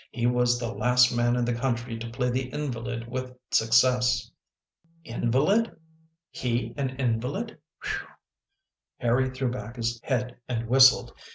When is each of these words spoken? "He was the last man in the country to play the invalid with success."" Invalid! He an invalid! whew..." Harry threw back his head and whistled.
"He 0.19 0.25
was 0.25 0.57
the 0.57 0.73
last 0.73 1.15
man 1.15 1.35
in 1.35 1.45
the 1.45 1.53
country 1.53 1.95
to 1.99 2.09
play 2.09 2.31
the 2.31 2.49
invalid 2.49 3.07
with 3.07 3.35
success."" 3.51 4.31
Invalid! 5.15 5.77
He 6.31 6.73
an 6.75 6.95
invalid! 6.97 7.59
whew..." 7.83 8.07
Harry 9.07 9.29
threw 9.29 9.51
back 9.51 9.75
his 9.75 10.01
head 10.03 10.37
and 10.49 10.67
whistled. 10.67 11.13